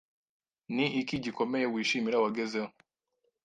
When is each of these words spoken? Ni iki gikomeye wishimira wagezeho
Ni 0.75 0.85
iki 1.01 1.15
gikomeye 1.23 1.65
wishimira 1.73 2.21
wagezeho 2.23 2.69